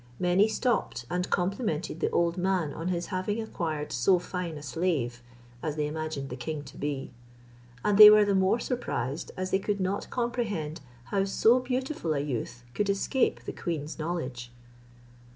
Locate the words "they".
5.75-5.85, 7.99-8.09, 9.51-9.59